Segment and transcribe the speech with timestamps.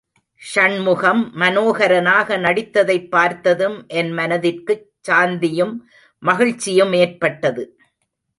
[0.41, 5.75] ஷண்முகம் மனோகரனாக நடித்ததைப் பார்த்ததும் என்மனதிற்குச் சாந்தியும்
[6.23, 7.65] மகிழ்ச்சியும் ஏற்பட்டது.